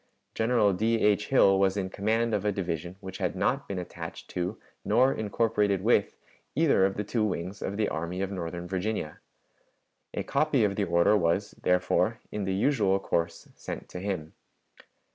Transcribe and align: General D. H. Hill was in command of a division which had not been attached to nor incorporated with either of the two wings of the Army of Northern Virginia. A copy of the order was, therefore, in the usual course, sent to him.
General 0.33 0.73
D. 0.73 0.95
H. 0.99 1.27
Hill 1.27 1.59
was 1.59 1.77
in 1.77 1.91
command 1.91 2.33
of 2.33 2.43
a 2.43 2.51
division 2.51 2.95
which 3.01 3.19
had 3.19 3.35
not 3.35 3.67
been 3.67 3.77
attached 3.77 4.31
to 4.31 4.57
nor 4.83 5.13
incorporated 5.13 5.83
with 5.83 6.15
either 6.55 6.87
of 6.87 6.95
the 6.95 7.03
two 7.03 7.23
wings 7.23 7.61
of 7.61 7.77
the 7.77 7.87
Army 7.87 8.19
of 8.23 8.31
Northern 8.31 8.67
Virginia. 8.67 9.19
A 10.15 10.23
copy 10.23 10.63
of 10.63 10.75
the 10.75 10.85
order 10.85 11.15
was, 11.15 11.51
therefore, 11.61 12.19
in 12.31 12.45
the 12.45 12.55
usual 12.55 12.97
course, 12.97 13.49
sent 13.53 13.87
to 13.89 13.99
him. 13.99 14.33